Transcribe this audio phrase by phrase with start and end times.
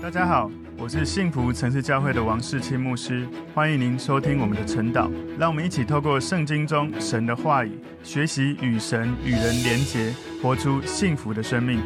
[0.00, 0.48] 大家好，
[0.78, 5.10] 我是幸福城市教会的王世清牧师，欢迎您收听我们的晨祷。
[5.36, 11.80] 让我们一起透过圣经中神的话语，学习与神与人连结，活出幸福的生命。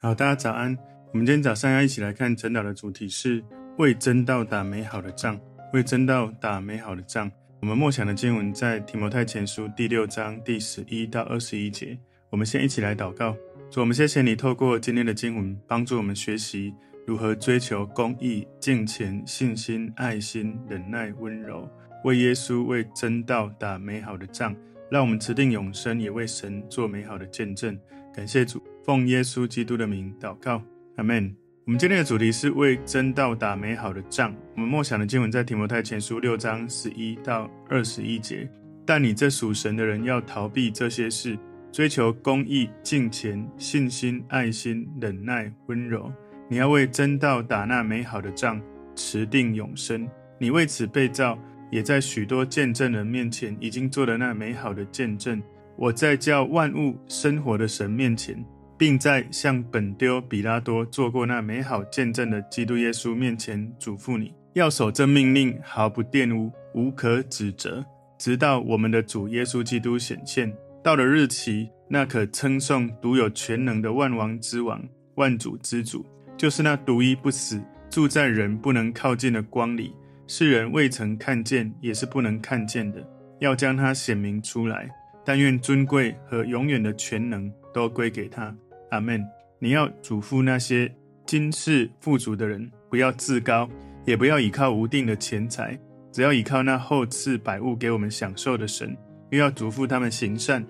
[0.00, 0.76] 好，大家早安。
[1.12, 3.42] 我们今天早上要一起来看晨祷的主题是
[3.78, 5.38] 为真道打美好的仗，
[5.72, 7.30] 为真道打美好的仗。
[7.60, 11.96] 我们默想的经文在提摩太前书第六章第十一到二十一节。
[12.30, 13.36] 我们先一起来祷告。
[13.72, 16.74] 主，我们谢谢你透过今天的经文，帮助我们学习
[17.06, 21.66] 如何追求公义、敬虔、信心、爱心、忍耐、温柔，
[22.04, 24.54] 为耶稣、为真道打美好的仗，
[24.90, 27.74] 让我们持定永生，也为神做美好的见证。
[28.14, 30.62] 感谢主，奉耶稣基督的名祷告，
[30.96, 31.34] 阿门。
[31.64, 34.34] 我们今天的主题是为真道打美好的仗。
[34.54, 38.46] 我们默想的经文在提摩太前书六章十一到二十一节。
[38.84, 41.38] 但你这属神的人要逃避这些事。
[41.72, 46.12] 追求公义、敬虔、信心、爱心、忍耐、温柔。
[46.48, 48.60] 你要为真道打那美好的仗，
[48.94, 50.06] 持定永生。
[50.38, 51.38] 你为此被造，
[51.70, 55.42] 也在许多见证人面前已经做了那美好的见证。
[55.78, 58.44] 我在叫万物生活的神面前，
[58.76, 67.82] 并在向本丢彼拉多做过那美好见证的基督耶稣面前嘱咐你，要守这命令，毫不玷污，无可指责，
[68.18, 70.52] 直到我们的主耶稣基督显现。
[70.82, 74.82] 到了日期，那可称颂、独有权能的万王之王、
[75.14, 76.04] 万主之主，
[76.36, 79.94] 就是那独一不死、住在人不能靠近的光里，
[80.26, 83.06] 世人未曾看见，也是不能看见的，
[83.38, 84.90] 要将他显明出来。
[85.24, 88.52] 但愿尊贵和永远的权能都归给他。
[88.90, 89.24] 阿门。
[89.60, 90.92] 你要嘱咐那些
[91.24, 93.70] 今世富足的人，不要自高，
[94.04, 95.78] 也不要倚靠无定的钱财，
[96.10, 98.96] 只要倚靠那厚赐百物给我们享受的神。
[99.32, 100.62] 又要嘱咐他们行善，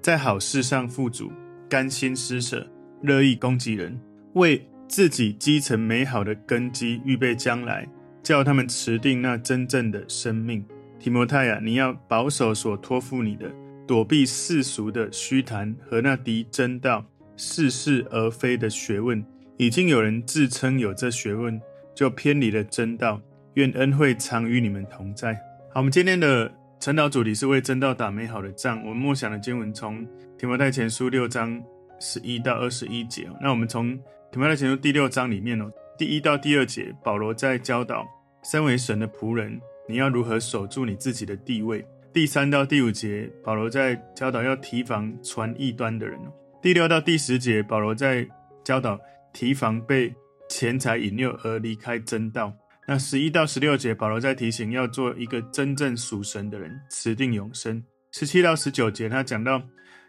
[0.00, 1.30] 在好事上富足，
[1.68, 2.66] 甘心施舍，
[3.02, 4.00] 乐意供给人，
[4.32, 7.86] 为自己积成美好的根基，预备将来，
[8.22, 10.64] 叫他们持定那真正的生命。
[10.98, 13.52] 提摩太啊，你要保守所托付你的，
[13.86, 17.04] 躲避世俗的虚谈和那敌真道、
[17.36, 19.22] 似是而非的学问。
[19.58, 21.60] 已经有人自称有这学问，
[21.94, 23.20] 就偏离了真道。
[23.54, 25.34] 愿恩惠常与你们同在。
[25.74, 26.50] 好，我们今天的。
[26.78, 28.80] 晨祷主题是为真道打美好的仗。
[28.82, 30.06] 我们默想的经文从
[30.38, 31.60] 提摩太前书六章
[31.98, 33.28] 十一到二十一节。
[33.40, 33.96] 那我们从
[34.30, 38.06] 提摩太前书第六章里面哦，第一到第二节，保罗在教导
[38.44, 41.84] 身为神的仆人，你要如何守住你自己的地位。
[42.12, 46.18] 第三到第五节，保罗在教导要提防传异端的人。
[46.62, 48.26] 第六到第十节，保罗在
[48.62, 48.98] 教导
[49.32, 50.14] 提防被
[50.48, 52.52] 钱财引诱而离开真道。
[52.88, 57.82] 那十一到十六节，保罗在提醒要做一个真正属神的人，持定永生。
[58.12, 59.60] 十七到十九节，他讲到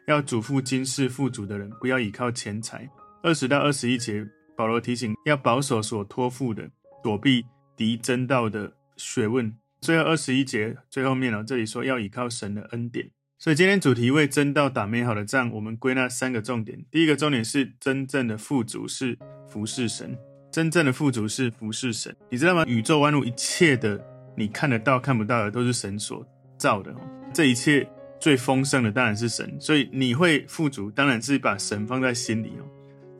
[0.07, 2.87] 要嘱咐今世富足的人，不要倚靠钱财。
[3.23, 4.23] 二十到二十一节，
[4.55, 6.69] 保罗提醒要保守所托付的，
[7.03, 7.43] 躲避
[7.75, 9.51] 敌真道的学问。
[9.81, 13.09] 最后二十一节最后面了，这里说要倚靠神的恩典。
[13.39, 16.85] 所以今天主题为真道打美好的仗，我们归纳三个重点。
[16.91, 19.17] 第一个重点是真正的富足是
[19.49, 20.15] 服侍神。
[20.57, 22.65] 真正的富足是服侍神，你知道吗？
[22.65, 24.03] 宇宙万物一切的，
[24.35, 26.25] 你看得到看不到的，都是神所
[26.57, 26.91] 造的。
[27.31, 27.87] 这一切
[28.19, 32.65] 最丰盛的当然是神，所以你会富足，当然是把神放在心里哦。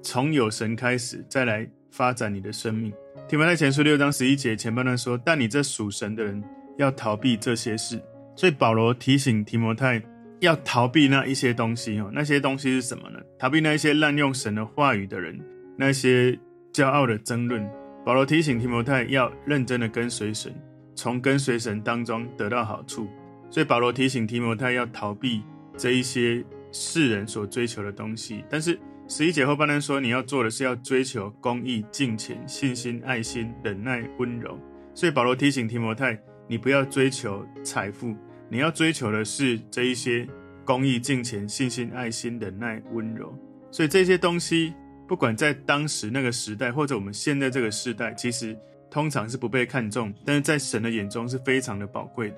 [0.01, 2.91] 从有神开始，再来发展你的生命。
[3.29, 6.43] 提摩太前书六章十一节前半段说：“但你这属神的人
[6.79, 8.01] 要逃避这些事。”
[8.35, 10.01] 所以保罗提醒提摩太
[10.39, 12.09] 要逃避那一些东西哦。
[12.11, 13.19] 那些东西是什么呢？
[13.37, 15.39] 逃避那一些滥用神的话语的人，
[15.77, 16.35] 那些。
[16.77, 17.67] 骄傲的争论，
[18.05, 20.53] 保罗提醒提摩太要认真的跟随神，
[20.93, 23.07] 从跟随神当中得到好处。
[23.49, 25.41] 所以保罗提醒提摩太要逃避
[25.75, 28.43] 这一些世人所追求的东西。
[28.47, 28.77] 但是
[29.07, 34.55] 十一节后半段说，你要做的是要追求公义、敬虔、信心、爱心、忍耐、温柔。
[34.93, 36.15] 所以保罗提醒提摩太，
[36.47, 38.15] 你不要追求财富，
[38.51, 40.27] 你要追求的是这一些
[40.63, 43.35] 公义、敬虔、信心、爱心、忍耐、温柔。
[43.71, 44.75] 所以这些东西。
[45.07, 48.57] 不管在当时那个时代，或者我们现在这个时代，其实
[48.91, 52.37] 通常是不被看重，但是在神的眼中是非常的宝贵的。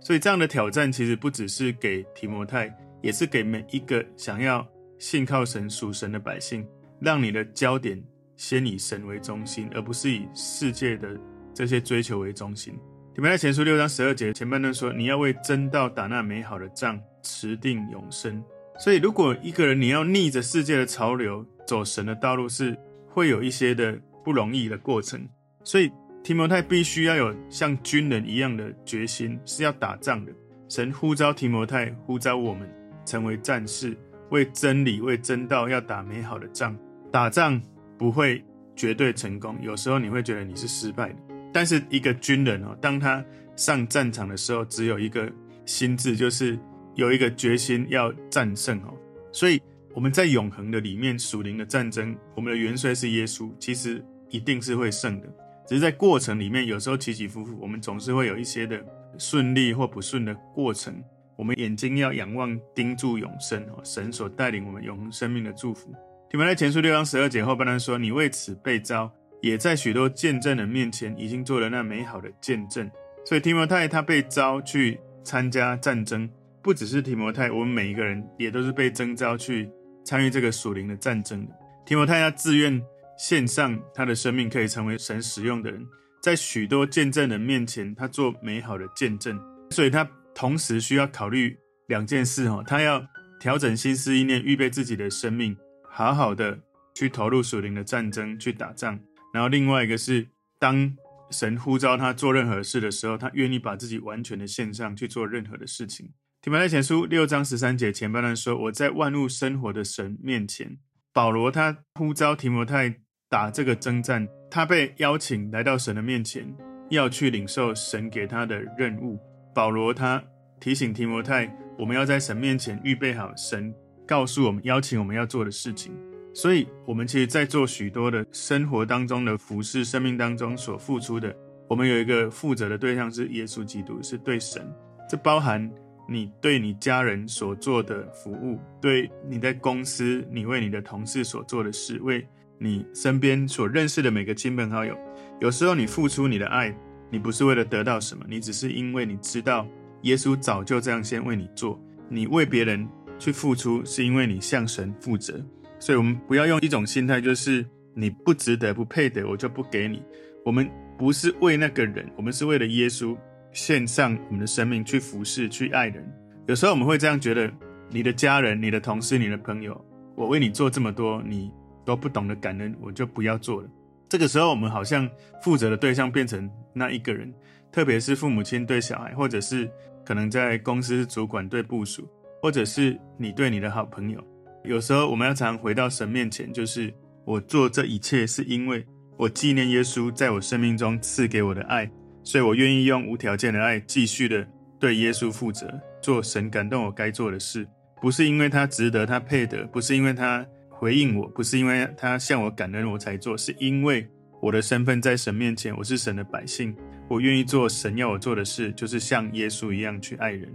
[0.00, 4.66] 所以这样的挑战，其实不只是给提摩太，也是给每一个想要
[4.98, 6.66] 信靠神、属神的百姓，
[7.00, 8.02] 让你的焦点
[8.36, 11.08] 先以神为中心，而不是以世界的
[11.54, 12.74] 这些追求为中心。
[13.14, 18.42] 提摩太前书六章十二节前半段说：“你要为真道打那美好的仗，持定永生。”
[18.78, 22.76] 所以，如果一个人你要逆着世界的潮流，走神的道路是
[23.06, 25.24] 会有一些的不容易的过程，
[25.62, 25.88] 所以
[26.20, 30.32] 提摩太必须要有像军人一样的决心，是要打仗的。
[30.68, 32.68] 神呼召提摩太，呼召我们
[33.04, 33.96] 成为战士，
[34.30, 36.76] 为真理、为真道要打美好的仗。
[37.12, 37.62] 打仗
[37.96, 38.44] 不会
[38.74, 41.16] 绝对成功，有时候你会觉得你是失败的。
[41.52, 43.24] 但是一个军人哦，当他
[43.54, 45.30] 上战场的时候，只有一个
[45.66, 46.58] 心智，就是
[46.96, 48.92] 有一个决心要战胜哦。
[49.30, 49.62] 所以
[49.94, 55.26] 我们在永恒的里面，属灵的战争，我们的元帅是耶稣，其实一定是会胜的。
[55.66, 58.84] 只是在过程里面，有时候起起伏伏，我们总是会有一些的
[59.18, 60.94] 顺利或不顺的过程。
[61.36, 65.92] 我们眼睛要仰望，盯住永生哦，神所带领我们永恒生命的祝福。
[66.28, 69.10] 提摩太前书六章十二节后半段说：“你为此被召，
[69.40, 72.88] 也在许多见证人面前已经做了那美好的见证。”
[73.24, 76.28] 所以提摩太他被召去参加战争，
[76.62, 79.68] 不只是提摩太，我们每一个人也都是被征召去
[80.04, 81.52] 参与这个属灵的战争的。
[81.84, 82.80] 提摩太他自愿
[83.18, 85.86] 献上他的生命，可以成为神使用的人，
[86.22, 90.08] 在许多见证人面前，他做美好的见证，所以他。
[90.32, 91.58] 同时需要考虑
[91.88, 93.04] 两件事哦，他要
[93.40, 95.54] 调整心思意念，预备自己的生命，
[95.90, 96.58] 好好的
[96.94, 98.98] 去投入属灵的战争，去打仗。
[99.34, 100.96] 然后另外一个是，当
[101.30, 106.10] 神呼召他做任何事的时候，他愿意把自己完全的献上去做任何的事情。
[106.42, 110.78] 提摩太前书六章十三节前半段说：“我在万物生活的神面前。”
[111.12, 112.94] 保罗他呼召提摩太
[113.28, 116.50] 打这个征战，他被邀请来到神的面前，
[116.88, 119.20] 要去领受神给他的任务。
[119.54, 120.22] 保罗他
[120.58, 123.70] 提醒提摩太，我们要在神面前预备好神
[124.06, 125.92] 告诉我们、邀请我们要做的事情。
[126.32, 131.36] 所以，我们其实，在做许多的生活当中的服事、生命当中所付出的，
[131.68, 134.66] 我们有一个负责的对象是耶稣基督，是对神。
[135.06, 135.70] 这包含
[136.12, 142.26] 你对你家人所做的服务，对你在公司，你为你的同事所做的事，为
[142.58, 144.98] 你身边所认识的每个亲朋好友。
[145.40, 146.76] 有时候，你付出你的爱。
[147.12, 149.66] 你不是为了得到什么，你只是因为你知道
[150.02, 151.80] 耶稣早就这样先为你做。
[152.08, 155.44] 你为别人去付出，是因为你向神负责。
[155.78, 157.64] 所以，我们不要用一种心态，就是
[157.94, 160.02] 你不值得、不配得，我就不给你。
[160.44, 160.68] 我们
[160.98, 163.16] 不是为那个人，我们是为了耶稣
[163.52, 166.06] 献上我们的生命去服侍、去爱人。
[166.46, 167.50] 有时候我们会这样觉得：
[167.90, 169.84] 你的家人、你的同事、你的朋友，
[170.16, 171.50] 我为你做这么多，你
[171.84, 173.68] 都不懂得感恩，我就不要做了。
[174.08, 175.08] 这个时候，我们好像
[175.42, 177.32] 负责的对象变成那一个人，
[177.70, 179.70] 特别是父母亲对小孩，或者是
[180.04, 182.08] 可能在公司主管对部属，
[182.42, 184.20] 或者是你对你的好朋友。
[184.64, 186.92] 有时候，我们要常回到神面前，就是
[187.24, 188.84] 我做这一切是因为
[189.16, 191.88] 我纪念耶稣在我生命中赐给我的爱，
[192.22, 194.46] 所以我愿意用无条件的爱继续的
[194.78, 197.66] 对耶稣负责，做神感动我该做的事，
[198.00, 200.46] 不是因为他值得，他配得，不是因为他。
[200.72, 204.08] 回应我，不是因为他向我感恩我才做，是因为
[204.40, 206.74] 我的身份在神面前，我是神的百姓，
[207.06, 210.50] 我愿意做神要我做的事，就是像耶稣一样去爱人。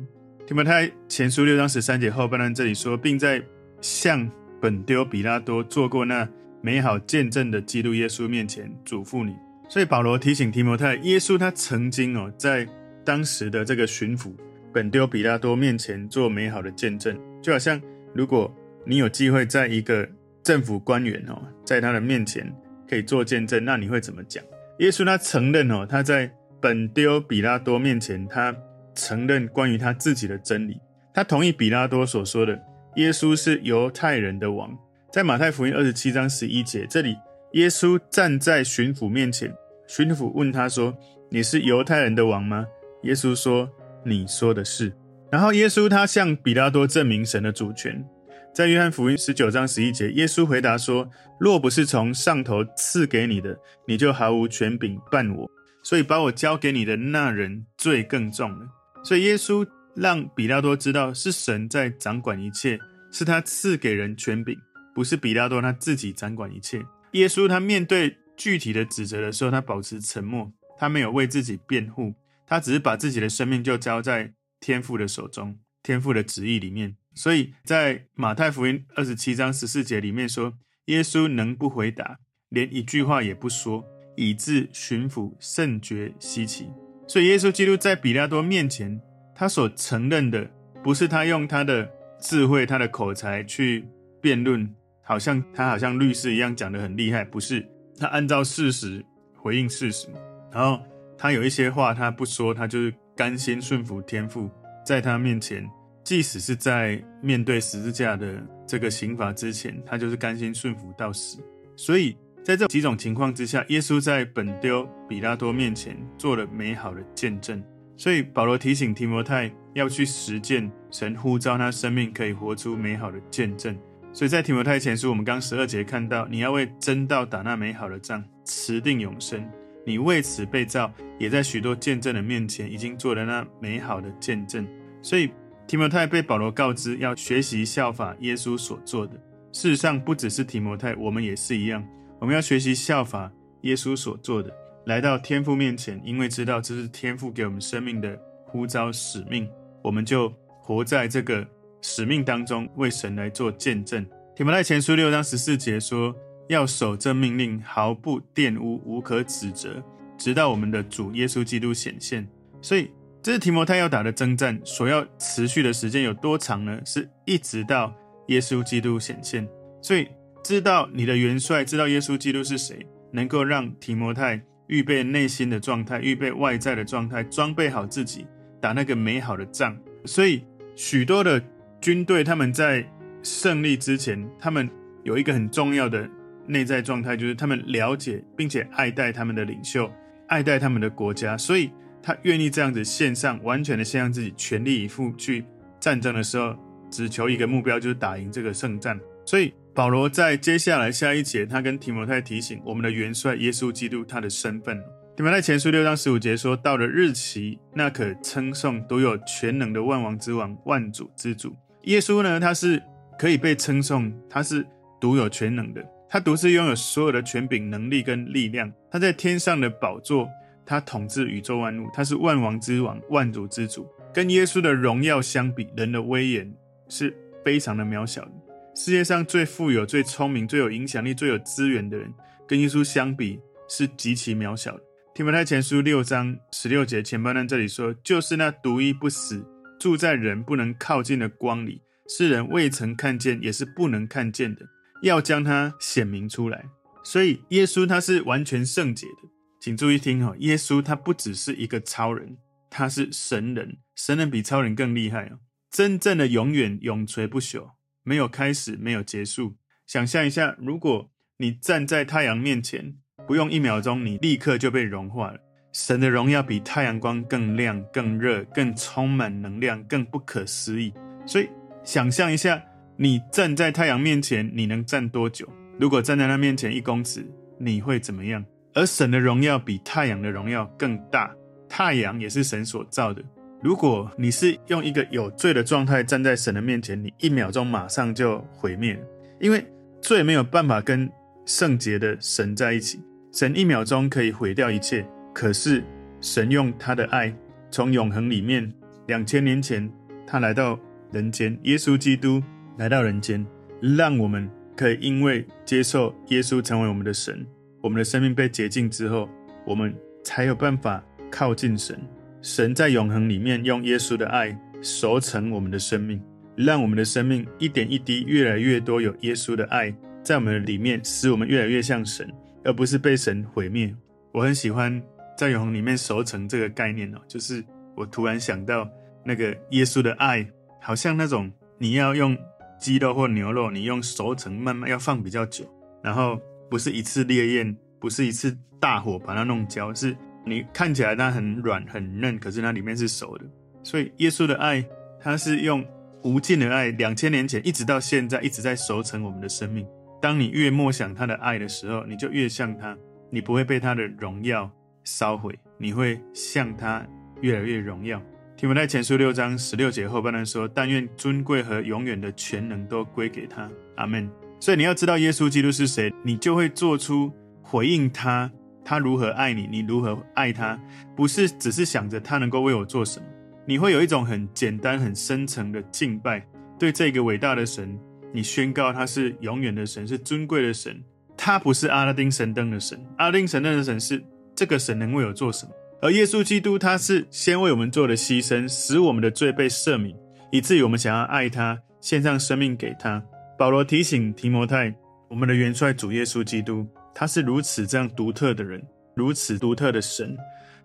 [0.47, 3.39] 提摩太前书六章十三节后半段这里说，并在
[3.81, 4.27] 向
[4.59, 6.27] 本丢彼拉多做过那
[6.59, 9.35] 美好见证的基督耶稣面前嘱咐你。
[9.67, 12.67] 所以保罗提醒提摩太，耶稣他曾经哦在
[13.03, 14.33] 当时的这个巡抚
[14.73, 17.81] 本丢比拉多面前做美好的见证，就好像
[18.13, 18.53] 如果。
[18.87, 20.07] 你有机会在一个
[20.43, 22.55] 政府官员哦，在他的面前
[22.87, 24.43] 可以做见证，那你会怎么讲？
[24.77, 26.31] 耶稣他承认哦，他在
[26.61, 28.55] 本丢比拉多面前，他
[28.93, 30.79] 承认关于他自己的真理，
[31.15, 32.61] 他同意比拉多所说的，
[32.97, 34.71] 耶稣是犹太人的王。
[35.11, 37.15] 在马太福音二十七章十一节，这里
[37.53, 39.55] 耶稣站在巡抚面前，
[39.87, 40.95] 巡抚问他说
[41.31, 42.65] ：“你是犹太人的王吗？”
[43.03, 43.69] 耶稣说
[44.03, 44.91] ：“你说的是。”
[45.31, 48.05] 然后耶稣他向彼拉多证明神的主权。
[48.53, 55.49] 在约翰福音十九章十一节，耶稣回答说：“若不是从上头赐给你的，你就毫无权柄办我。
[55.83, 58.67] 所以把我交给你的那人罪更重了。”
[59.03, 62.79] 所以耶稣让彼拉多知道，是神在掌管一切，
[63.11, 64.57] 是他赐给人权柄，
[64.93, 66.81] 不是彼拉多他自己掌管一切。
[67.15, 72.13] 耶稣他面对具体的指责的时候，他保持沉默，他没有为自己辩护，
[72.45, 76.97] 他只是把自己的生命就交在天父的手中，天父的旨意里面。
[77.13, 80.53] 所以在马太福音二十七章十四节里面说，
[80.87, 82.19] 耶稣能不回答，
[82.49, 83.85] 连一句话也不说，
[84.17, 86.69] 以致巡抚甚觉稀奇。
[87.07, 88.99] 所以耶稣基督在彼拉多面前，
[89.33, 90.51] 他所承认的，
[90.83, 93.87] 不是他用他的智慧、他的口才去
[94.19, 94.69] 辩论，
[95.05, 97.65] 好像他好像律师一样讲得很厉害，不是，
[97.97, 99.05] 他按照事实
[99.37, 100.07] 回应事实。
[100.51, 100.81] 然后
[101.17, 104.49] 他有一些话他不说，他就是甘心顺服天父，
[104.85, 105.65] 在他面前。
[106.03, 111.39] 即使是在面对十字架的这个刑罚之前，他就是甘心顺服到死。
[111.75, 117.59] 所以在这几种情况之下，耶稣在本丢比拉多面前做了美好的见证。
[117.97, 123.75] 所以保罗提醒提摩太要去实践神呼召他生命可以活出美好的见证。
[124.15, 129.45] 所以在提摩太前书，我们刚十二节看到，你要为真道打那美好的仗，持定永生。
[129.85, 134.65] 你为此被造，也在许多见证的面前，已经做了那美好的见证。
[135.01, 135.29] 所以
[135.67, 139.21] 提摩太被保罗告知要学习效法耶稣所做的。
[139.51, 141.85] 事实上，不只是提摩太，我们也是一样，
[142.17, 143.29] 我们要学习效法
[143.63, 144.49] 耶稣所做的，
[144.85, 149.45] 来到天父面前，因为知道这是天父给我们生命的呼召使命，
[149.83, 151.45] 我们就活在这个。
[151.87, 154.03] 使命当中，为神来做见证。
[154.35, 156.15] 提摩太前书六章十四节说
[156.49, 159.83] ：“要守这命令，毫不玷污，无可指责，
[160.17, 162.27] 直到我们的主耶稣基督显现。”
[162.59, 162.89] 所以，
[163.21, 166.81] 这是提摩太要打的征战，所要持续的时间有多长呢？
[166.83, 167.93] 是一直到
[168.29, 169.47] 耶稣基督显现。
[169.79, 170.07] 所以，
[170.43, 178.25] 知道你的元帅，知道耶稣基督是谁，能够让提摩太预备内心的状态，预备外在的状态，装备好自己，
[178.59, 179.77] 打那个美好的仗。
[180.05, 180.43] 所以，
[180.75, 181.39] 许多的。
[181.85, 182.83] 军队他们在
[183.21, 184.67] 胜利之前，他们
[185.03, 186.09] 有一个很重要的
[186.47, 189.87] 内在状态，就是他们了解并且爱戴他们的领袖，
[190.27, 191.69] 爱戴他们的国家，所以
[192.01, 195.45] 他愿意这样子献上，完全的献上自己，全力以赴去
[195.79, 196.55] 战争的时候，
[196.89, 198.99] 只求一个目标，就是打赢这个胜战。
[199.23, 204.81] 所以保罗在接下来下一节，他跟提摩太提醒我们的元帅耶稣基督他的身份。
[205.15, 212.81] 提摩太前书六章十五节说：“到了日期，那可称颂独有全能的万王之王、万主之主。”耶稣呢，他是
[213.17, 214.65] 可以被称颂，他是
[214.99, 218.71] 独有权能的，他独自拥有所有的权柄、能力跟力量。
[218.89, 220.27] 他在天上的宝座，
[220.65, 223.87] 他统治宇宙万物，他是万王之王、万主之主。
[224.11, 226.51] 跟耶稣的荣耀相比，人的威严
[226.89, 228.31] 是非常的渺小的。
[228.73, 232.11] 世界上最富有、最聪明、最有影响力、最有资源的人，
[232.47, 234.81] 跟耶稣相比是极其渺小的。
[235.13, 239.45] 提摩太前书六章十六节前半段这里说，就是那独一不死。
[239.85, 244.65] 住在人不能靠近的光里，是人未曾看见，也是不能看见的，
[245.03, 246.65] 要将它显明出来。
[247.03, 249.29] 所以耶稣他是完全圣洁的，
[249.61, 252.35] 请注意听哦，耶稣他不只是一个超人，
[252.67, 255.37] 他是神人，神人比超人更厉害哦。
[255.69, 259.57] 真正的永远永垂不朽，没有开始，没有结束。
[259.85, 262.95] 想象一下，如果你站在太阳面前，
[263.27, 265.44] 不用一秒钟，你立刻就被融化了。
[265.75, 270.93] 神的荣耀比太阳光更亮、更热、更充满能量、更不可思议。
[271.25, 271.49] 所以，
[271.83, 272.63] 想象一下，
[272.95, 275.45] 你站在太阳面前，你能站多久？
[275.77, 277.29] 如果站在他面前一公尺，
[277.59, 278.45] 你会怎么样？
[278.73, 281.29] 而神的荣耀比太阳的荣耀更大，
[281.67, 283.21] 太阳也是神所造的。
[283.61, 288.97] 如果你是用一个有罪的状态站在神的面前，你一秒钟马上就毁灭，
[289.41, 289.65] 因为
[290.01, 291.11] 罪没有办法跟
[291.45, 293.01] 圣洁的神在一起。
[293.33, 295.05] 神一秒钟可以毁掉一切。
[295.35, 295.83] 可是，
[296.21, 297.35] 神用他的爱，
[297.69, 298.71] 从永恒里面，
[299.07, 299.91] 两千年前，
[300.25, 300.79] 他来到
[301.11, 302.41] 人间，耶稣基督
[302.77, 303.45] 来到人间，
[303.81, 307.45] 让我们可以因为接受耶稣成为我们的神，
[307.81, 309.27] 我们的生命被洁净之后，
[309.67, 311.99] 我们才有办法靠近神。
[312.41, 316.21] 神在永恒里面用耶稣的爱熟成我们的生命，
[316.55, 322.25] 让我们的生命一点一滴越来越多有耶稣的爱在我们的里面，使我们越来越像神，
[322.63, 323.93] 而不是被神毁灭。
[324.31, 325.03] 我很喜欢。
[325.37, 327.63] 在永恒里面熟成这个概念哦，就是
[327.95, 328.89] 我突然想到
[329.23, 330.45] 那个耶稣的爱，
[330.81, 332.37] 好像那种你要用
[332.79, 335.65] 鸡肉或牛肉，你用熟成慢慢要放比较久，
[336.03, 336.39] 然后
[336.69, 340.15] 不是一次烈焰，不是一次大火把它弄焦，是
[340.45, 343.45] 你看起来它很软很嫩，可是它里面是熟的。
[343.83, 344.83] 所以耶稣的爱，
[345.19, 345.85] 它是用
[346.23, 349.85] 无尽的爱，两千年前一直到现在一直在熟成我们的生命。
[350.21, 352.97] 当你越默想他的爱的时候，你就越像他，
[353.29, 354.71] 你不会被他的荣耀
[355.05, 357.05] 烧毁，你会向他
[357.41, 358.21] 越来越荣耀。
[358.57, 364.29] 提摩太前书六章十六节后半段说：“但愿尊贵和永远的全能都归给他。”阿门。
[364.59, 367.31] 所以你要知道耶稣基督是谁，你就会做出
[367.61, 368.49] 回应他，
[368.83, 370.79] 他如何爱你，你如何爱他，
[371.15, 373.25] 不是只是想着他能够为我做什么。
[373.67, 376.45] 你会有一种很简单、很深层的敬拜，
[376.79, 377.99] 对这个伟大的神，
[378.33, 381.03] 你宣告他是永远的神，是尊贵的神。
[381.35, 384.23] 他不是阿拉丁神灯的神，阿拉丁神灯的神是。
[384.55, 385.71] 这个神能为我做什么？
[386.01, 390.15] 而耶稣基督他是先为我们做了牺牲，使我们的罪被赦免，
[390.51, 393.23] 以至于我们想要爱他，献上生命给他。
[393.57, 394.93] 保罗提醒提摩太，
[395.29, 398.81] 我们的元帅主耶稣基督，他是如此这样独特的人，
[399.15, 400.37] 如此独特的神，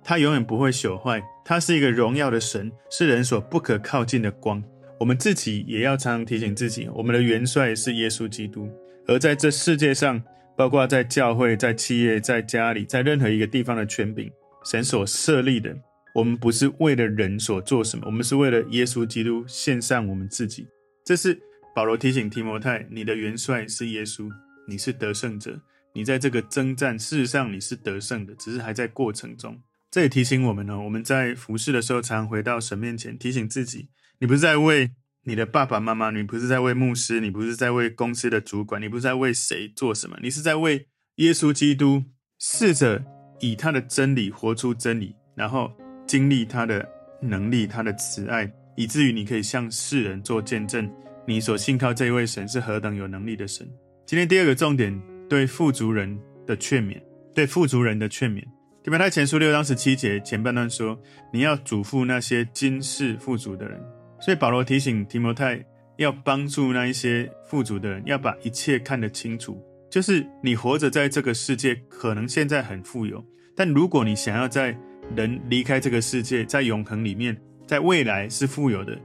[0.02, 4.62] 他永远不会朽坏，他是一个荣耀的神，是人所不可靠近的光。
[4.98, 8.68] 我们自己也要常常提醒自己，我们的元帅是耶稣基督，
[9.06, 10.22] 而在这世界上。
[10.60, 14.30] 包括在教会、在企业、在家里、在任何一个地方的权柄，
[14.62, 15.74] 神所设立的，
[16.14, 20.68] 我们不是为了人所做什么，我们是为了耶稣基督献上我们自己。
[21.02, 21.40] 这是
[21.74, 24.28] 保罗提醒提摩太，你的元帅是耶稣，
[24.68, 25.58] 你是得胜者。
[25.94, 29.58] 你在这个征战，事实上你是得胜的，只是还在过程中。
[29.90, 33.88] 这也提醒我们呢，我们在服侍的时候，常回到神面前，提醒自己：
[34.18, 34.90] 你不是在为
[35.24, 40.86] 你的爸爸妈妈，你不是在为牧师，你不是在为公司的主管，你不是在为谁做什么，你是在为
[41.16, 42.04] 耶稣基督，
[42.38, 43.04] 试着
[43.40, 45.72] 以他的真理活出真理，然后
[46.06, 46.88] 经历他的
[47.20, 50.90] 能力、他的慈爱，以至于你可以向世人做见证，
[51.26, 53.68] 你所信靠这一位神是何等有能力的神。
[54.06, 55.00] 今天第二个重点。
[55.30, 57.00] 对富足人的劝勉，
[57.32, 58.42] 对富足人的劝勉。
[58.82, 61.00] 提摩太前书六章十七节前半段说
[61.32, 63.80] ：“你要嘱咐那些今世富足的人。”
[64.20, 65.64] 所以保罗提醒提摩太
[65.96, 69.60] 要帮助那一些富足的人，要把一切看得清楚。
[69.90, 73.24] 就是你活着在这个世界，可能现在很富有，
[73.56, 74.78] 但如果你想要在
[75.16, 77.36] 人离开这个世界，在永恒里面，
[77.66, 78.96] 在未来是富有的，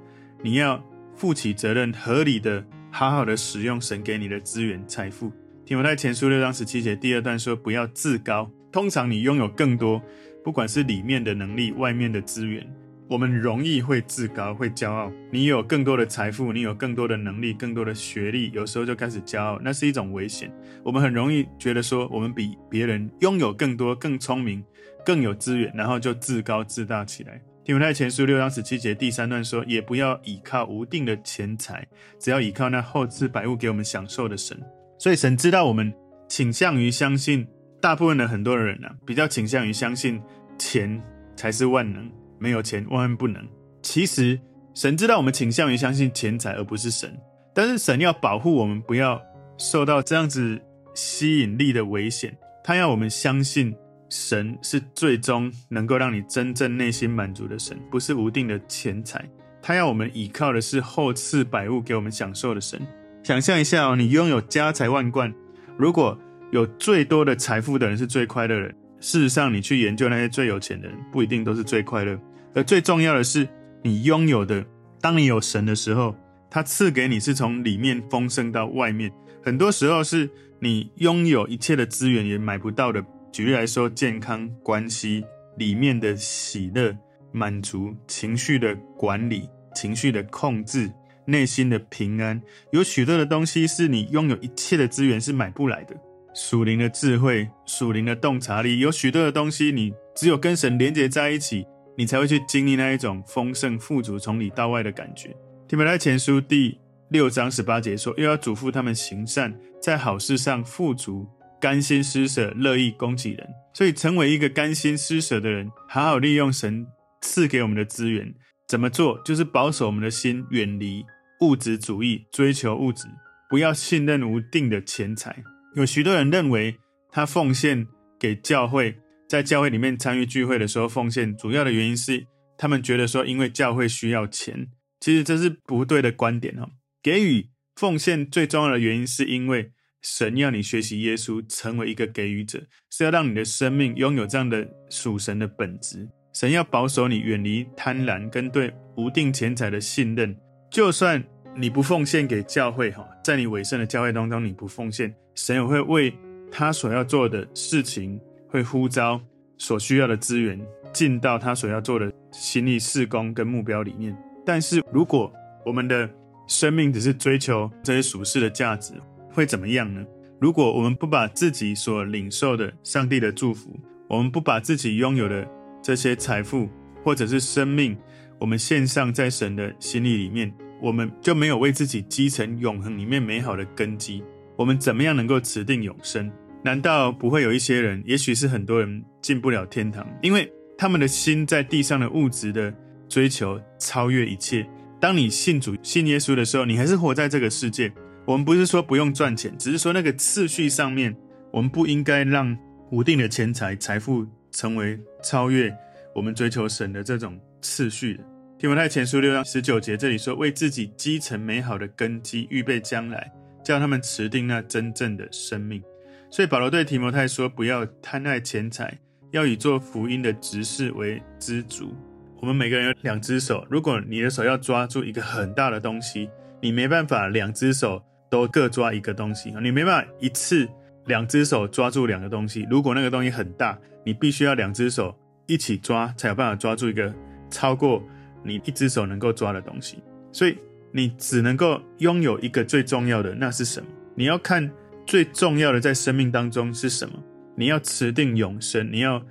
[0.43, 0.84] 你要
[1.15, 5.31] 负起责任，合理的、好好的使用神给你的资源、财富。
[5.65, 8.48] 提摩太前书六章十七节第二段说：“不要自高。
[8.72, 10.00] 通常你拥有更多，
[10.43, 12.63] 不管是里面的能力、外面的资源，
[13.08, 15.12] 我们容易会自高、会骄傲。
[15.32, 20.52] 你有更多的财富，你有更多的能力、更多的学历，有时候就开始骄傲，那是一种危险。
[20.84, 24.64] 我们很容易觉得说，我们比别人拥有更多、更聪明、
[25.06, 27.42] 更有资源，然后就自高自大起来。
[27.64, 31.88] 提摩太前书六章十七节第三段说：也不要倚靠无定的钱财，
[32.20, 34.60] 只要倚靠那厚赐百物给我们享受的神。”
[34.98, 35.94] 所以神知道我们
[36.28, 37.48] 倾向于相信，
[37.82, 40.22] 大部分的很多人呢、啊，比较倾向于相信
[40.58, 41.02] 钱
[41.36, 43.46] 才是万能，没有钱万万不能。
[43.82, 44.39] 其实
[44.74, 47.18] 神知道我们倾向于相信钱财而不是神，
[47.54, 49.22] 但是神要保护我们不要
[49.58, 50.60] 受到这样子
[50.94, 53.75] 吸引力的危险，他要我们相信
[54.10, 59.24] 神是最终能够让你真正内心满足的神，不是无定的钱财。
[59.62, 62.80] 他要我们依靠的是厚赐百物给我们享受的神。
[63.24, 65.34] 想象一下哦，你拥有家财万贯，
[65.77, 66.15] 如果
[66.51, 72.20] 有最多的财富的人是最快乐的人，事实上，你去研究那些最有钱的人，不一定都是最快乐。
[72.54, 73.48] 而最重要的是，
[73.84, 74.65] 你拥有的，
[75.02, 76.15] 当你有神的时候，
[76.50, 79.12] 他赐给你是从里面丰盛到外面。
[79.43, 83.06] 很多时候是你拥有一切的资源也买不到的。
[83.32, 85.24] 举例来说，健康、关系
[85.58, 86.98] 里面的喜乐、
[87.32, 90.91] 满足、情绪的管理、情绪的控制。
[91.28, 92.39] 内心的平安，
[92.72, 95.96] 有许多的东西是你拥有一切的资源是买不来的。
[96.36, 101.65] 属灵的智慧，属灵的洞察力，有许多的东西，你只有跟神连接在一起，
[101.98, 105.34] 你才会去经历那一种丰盛富足从里到外的感觉。
[105.65, 106.78] 提摩太前书第
[107.10, 111.26] 六章十八节说，又要嘱咐他们行善，在好事上富足，
[111.62, 113.48] 甘心施舍，乐意供给人。
[113.74, 116.86] 所以，成为一个甘心施舍的人，好好利用神
[117.21, 118.36] 赐给我们的资源，
[118.67, 119.21] 怎么做？
[119.24, 121.06] 就是保守我们的心，远离。
[121.39, 123.08] 物质主义，追求物质，
[123.50, 125.43] 不要信任无定的钱财。
[125.76, 126.78] 有许多人认为，
[127.12, 127.86] 他奉献
[128.18, 132.26] 给教会，在教会里面参与聚会的时候奉献，主要的原因是
[132.58, 134.70] 他们觉得说，因为教会需要钱。
[135.02, 136.70] 其实这是不对的观点哦。
[137.04, 146.08] 给予奉献最重要的原因，是因为神要你学习耶稣，成为一个给予者，是要让你的生命拥有这样的属神的本质。
[146.34, 150.34] 神要保守你，远离贪婪跟对无定钱财的信任。
[150.72, 151.22] 就算
[151.58, 156.13] 你不奉献给教会哈，在你委身的教会当中，你不奉献，神也会为
[156.50, 159.21] 他所要做的事情，会呼召
[159.58, 160.60] 所需要的资源
[160.93, 164.17] 进到他所要做的心意事工跟目标里面。
[164.45, 165.32] 但是，如果
[165.65, 166.10] 我们的
[166.48, 168.93] 生命只是追求这些属世的价值，
[169.34, 170.06] 会怎么样呢？
[170.39, 175.48] 如果我们不把自己所领受的上帝的祝福，我们不把自己拥有的
[175.82, 176.69] 这些财富
[177.04, 177.98] 或者是生命，
[178.39, 180.54] 我们献上在神的心意里面。
[180.82, 184.21] 我们就没有为自己积成永恒里面美好的根基。
[184.58, 186.32] 我们怎么样能够持定永生？
[186.63, 192.74] 难道不会有一些人，也许是很多人进不了天堂，因为他们的心在地上的物质的
[193.08, 194.68] 追求超越一切。
[195.00, 197.91] 当你信主、信耶稣的时候，你还是活在这个世界。
[198.26, 201.15] 我们不是说不用赚钱，只是说那个次序上面，
[201.52, 202.58] 我们不应该让
[202.89, 205.72] 无定的钱财、财富成为超越
[206.15, 208.24] 我们追求神的这种次序的。
[208.58, 213.32] 提摩太前书六章十九节，这里说：“为自己积成美好的根基，预备将来，
[213.65, 215.84] 叫他们持定那真正的生命。”
[216.32, 218.97] 所以保罗对提摩太说：“不要贪爱钱财，
[219.32, 221.93] 要以做福音的执事为知足。”
[222.39, 226.30] 我们每个人有两只手，如果你的手要抓住一个很大的东西，
[226.62, 230.67] 你没办法两只手都各抓一个东西，你没办法一次
[231.06, 232.67] 两只手抓住两个东西。
[232.69, 237.13] 如果那个东西很大，你必须要两只手一起抓，才有办法抓住一个
[237.49, 238.01] 超过。
[238.47, 239.97] 你一只手能够抓的东西，
[240.32, 240.56] 所以
[240.95, 243.88] 你只能够拥有一个最重要的，那是什么？
[244.15, 244.71] 你要看
[245.05, 247.21] 最重要的在生命当中是什么？
[247.53, 249.21] 你要持定永生，你要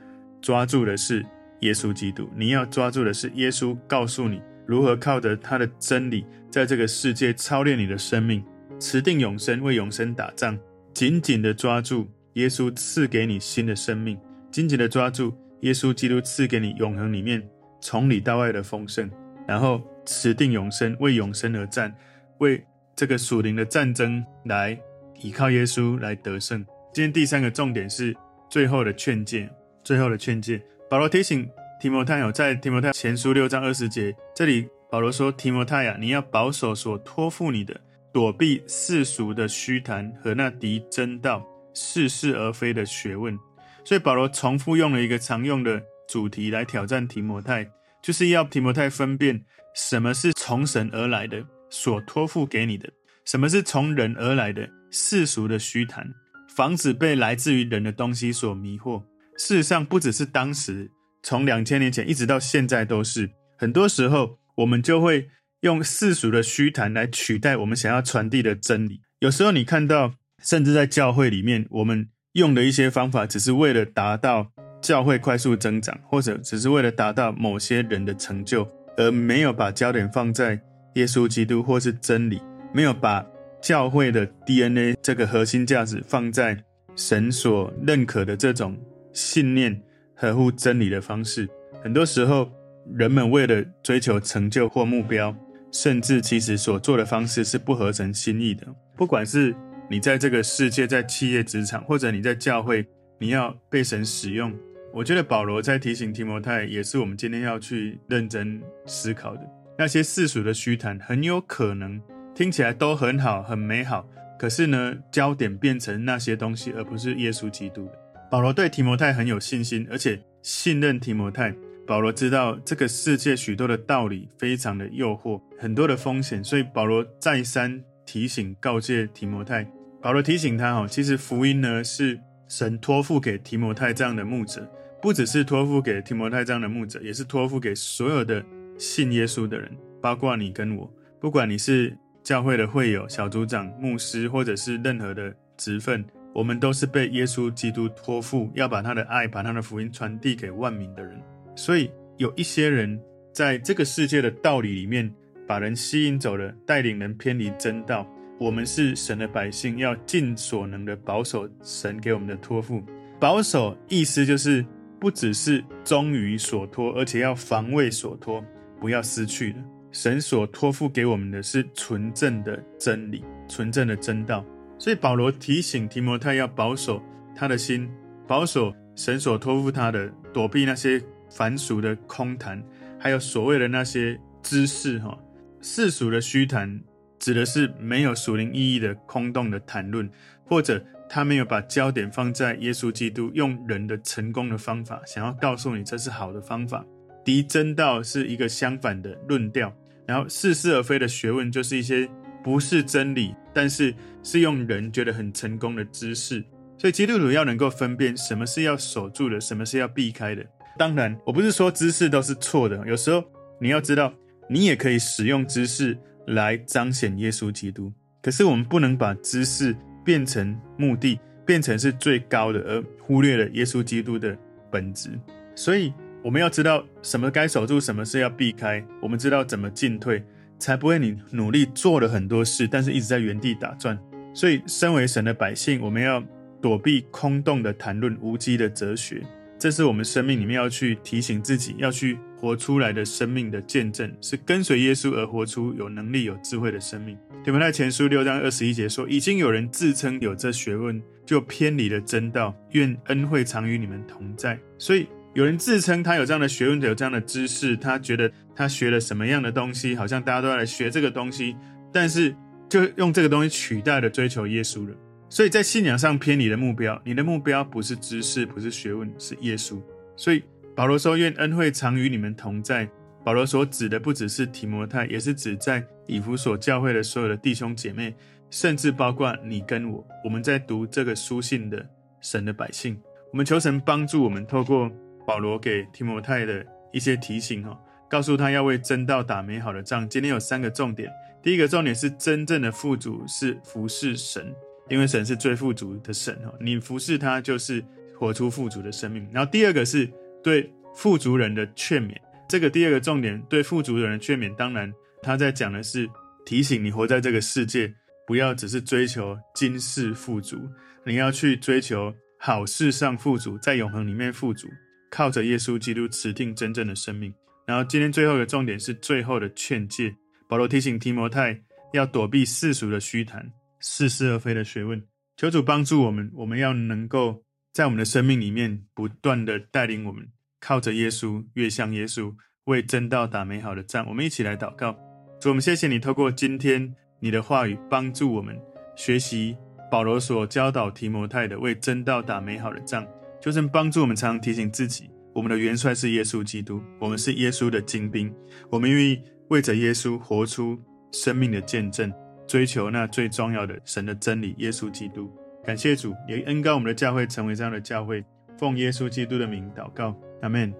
[0.42, 1.24] 抓住的是
[1.60, 8.44] 耶稣基督，你要抓住的是耶稣告诉你如何靠着他的真理，在这个世界操练你的生命，
[8.78, 10.58] 持定永生，为永生打仗，
[10.92, 14.18] 紧紧的抓住耶稣赐给你新的生命，
[14.50, 17.42] 紧紧的抓住耶稣基督赐给你永恒里面
[17.80, 19.10] 从里到外的丰盛，
[19.48, 19.80] 然后。
[20.04, 21.94] 持定永生，为永生而战，
[22.38, 22.64] 为
[22.96, 24.78] 这个属灵的战争来
[25.20, 26.64] 依靠耶稣来得胜。
[26.92, 28.16] 今天第三个重点是
[28.48, 29.48] 最后的劝诫，
[29.82, 30.62] 最后的劝诫。
[30.88, 31.48] 保罗提醒
[31.80, 37.80] 提摩太，有在提摩太前书六章二十节，这里保罗说：“提摩太呀，你要保守所托付你的，
[38.12, 43.36] 躲避世俗的虚谈和那敌真道、似是而非的学问。”
[43.84, 47.68] 所以保罗重复用了一个常用的主题来挑战提摩太，
[48.04, 49.42] 就是要提摩太分辨。
[49.74, 52.86] 什么是从神而来的，所托付给你的？
[53.24, 56.06] 什么是从人而来的，世俗的虚谈？
[56.54, 59.02] 防止被来自于人的东西所迷惑。
[59.38, 60.90] 事实上，不只是当时，
[61.22, 63.30] 从两千年前一直到现在都是。
[63.56, 65.30] 很多时候，我们就会
[65.62, 69.00] 用世俗的虚谈来取代我们想要传递的真理。
[69.20, 70.12] 有时候，你看到，
[70.42, 74.52] 甚至在教会里面，我们用的一些方法，只是为了达到
[74.84, 78.68] 教会快速增长，或者只是为了达到某些人的成就。
[78.98, 80.60] 而没有把焦点放在
[80.94, 82.40] 耶稣基督或是真理，
[82.72, 83.26] 没有把
[83.62, 86.62] 教会的 DNA 这个核心价值放在
[86.94, 88.76] 神所认可的这种
[89.12, 89.82] 信念、
[90.14, 91.48] 合乎真理的方式。
[91.82, 92.52] 很多时候，
[92.94, 95.34] 人们为了追求成就或目标，
[95.72, 98.66] 甚至其实所做的方式是不合神心意的。
[98.94, 99.56] 不管是
[99.90, 102.86] 你在这个世界、在企业职场，或者你在教会，
[103.18, 104.52] 你要被神使用。
[104.94, 109.40] 我觉得保罗在提醒提摩太，也是我们今天要去认真思考的。
[109.76, 112.00] 那些世俗的虚谈，很有可能
[112.32, 117.92] 听起来都很好、很美好，可是呢，焦点变成那些东西，而不是耶稣基督的。
[118.30, 121.52] 保罗对提摩太很有信心，而且信任提摩太。
[121.84, 129.68] 保罗知道这个世界许多的道理非常的诱惑，很多的风险，所以保罗再三提醒告诫提摩太。
[130.00, 134.70] 保罗提醒他，哈，其实福音呢是神托付给提摩太这样的牧者。
[135.04, 138.42] 不只是托付给提摩太这样的牧者，也是托付给所有的
[138.78, 140.90] 信耶稣的人，包括你跟我。
[141.20, 151.20] 不管你是教会的会友、小组长、牧师，或者是任何的职分，我们都是被耶稣基督托付，要把他的爱、把他的福音传递给万民的人。
[151.54, 152.98] 所以有一些人
[153.30, 155.14] 在这个世界的道理里面，
[155.46, 158.08] 把人吸引走了，带领人偏离真道。
[158.40, 162.82] 我们是神的百姓，要尽所能的保守神给我们的托付。
[163.20, 164.64] 保守意思就是。
[165.04, 168.42] 不只是忠于所托，而且要防卫所托，
[168.80, 169.56] 不要失去了。
[169.92, 174.42] 神所托付给我们的是纯正的真理、纯正的真道。
[174.78, 177.02] 所以保罗提醒提摩太要保守
[177.36, 177.86] 他的心，
[178.26, 182.64] 保守神所托付他的，躲避那些凡俗的空谈，
[182.98, 184.98] 还有所谓的那些知识。
[185.00, 185.18] 哈，
[185.60, 186.80] 世俗的虚谈
[187.18, 190.08] 指的是没有属灵意义的空洞的谈论，
[190.46, 190.82] 或者。
[191.14, 196.84] 他没有把焦点放在耶稣基督用人的成功的方法，想要告诉你这是好的方法。
[197.24, 199.72] 敌真道是一个相反的论调，
[200.08, 202.10] 然后似是而非的学问就是一些
[202.42, 206.44] 不是真理，但是是用人觉得很成功的知识。
[206.76, 210.44] 所以基督徒要能够分辨什么是要守住的，什么是要避开的。
[210.76, 213.22] 当然，我不是说知识都是错的，有时候
[213.60, 214.12] 你要知道，
[214.50, 215.96] 你也可以使用知识
[216.26, 217.92] 来彰显耶稣基督。
[218.20, 219.76] 可是我们不能把知识。
[220.04, 224.36] 变成目的，变成是最高的，而忽略了耶稣基督的
[224.70, 225.10] 本质。
[225.54, 228.84] 所以我们要知道什么该守住，什么是要避开。
[229.00, 230.22] 我们知道怎么进退，
[230.58, 233.98] 才不会你努力做了很多事，但是一直在原地打转。
[234.34, 236.22] 所以，身为神的百姓，我们要
[236.60, 239.22] 躲避空洞的谈论、无稽的哲学。
[239.58, 247.16] 这是我们生命里面要去提醒自己，要去活出来的生命的见证，是跟随耶稣而活出有能力、有智慧的生命。
[247.42, 252.54] 提摩太前书六章二十一节说：“已经有人自称有这学问，就偏离了真道。
[252.72, 261.56] 愿恩惠常与你们同在。”所以有人自称他有这样的学问，有这样的知识，他觉得他学了什么样的东西，好像大家都要来学这个东西，
[261.90, 262.36] 但是
[262.68, 264.94] 就用这个东西取代了追求耶稣了。
[265.30, 269.80] 所以在信仰上偏离的目标，你的目标不是知识，不是学问，是耶稣。
[270.16, 270.44] 所以
[270.76, 272.88] 保罗说：“愿恩惠常与你们同在。”
[273.24, 278.14] 保罗所指的不只是提摩太，也是指在以弗所教会的所有的弟兄姐妹，
[278.50, 280.06] 甚至包括你跟我。
[280.22, 281.86] 我们在读这个书信的
[282.20, 283.00] 神的百姓，
[283.32, 284.90] 我们求神帮助我们，透过
[285.26, 290.06] 保罗给提摩太的一些提醒，哈，告诉他要为真道打美好的仗。
[290.06, 291.10] 今天有三个重点。
[291.42, 294.54] 第一个重点是真正的富足是服侍神，
[294.90, 297.82] 因为神是最富足的神哈，你服侍他就是
[298.18, 299.26] 活出富足的生命。
[299.32, 300.10] 然后第二个是
[300.44, 302.14] 对富足人的劝勉，
[302.46, 306.08] 这个第二个重点对富足人的劝勉，当然他在讲的是
[306.44, 307.92] 提醒你活在这个世界，
[308.26, 310.58] 不要只是追求今世富足，
[311.04, 314.68] 你要去追求好事上富足，在永恒里面富足，
[315.10, 317.32] 靠着耶稣基督持定真正的生命。
[317.66, 320.14] 然后今天最后一个重点是最后的劝诫。
[320.46, 321.58] 保罗提醒提摩太
[321.94, 325.02] 要躲避世俗的虚谈、似是而非的学问。
[325.38, 327.42] 求主帮助我们，我们要能够
[327.74, 330.28] 在我们的生命里面不断地带领我们，
[330.60, 332.32] 靠着耶稣，越像耶稣，
[332.66, 334.06] 为真道打美好的仗。
[334.08, 334.96] 我们一起来祷告。
[335.40, 338.56] 主，我们谢谢你透过今天你的话语，帮助我们
[338.94, 339.56] 学习
[339.90, 343.04] 保罗所教导提摩太的，为真道打美好的仗。
[343.42, 348.32] 就是帮助我们常常提醒自己，我们的元帅是耶稣基督，我们是耶稣的精兵，
[348.70, 349.20] 我们愿意。
[349.48, 350.80] 为着耶稣活出
[351.12, 352.10] 生命的见证，
[352.46, 355.30] 追求那最重要的神的真理——耶稣基督。
[355.64, 358.22] 感谢主，也恩膏我们的教会成为这样的教会。
[358.58, 360.72] 奉耶稣基督的名祷告，阿门。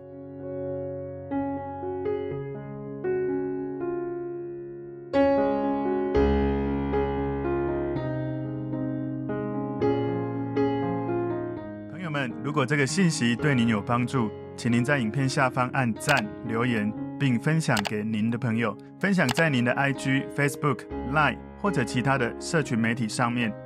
[11.91, 16.93] 朋友们，如果这个信息对您有帮助，请您在影片下方按赞留言。
[17.17, 20.81] 并分享给您的朋友，分享在您的 IG、Facebook、
[21.13, 23.53] Line 或者其他的社群媒体上面，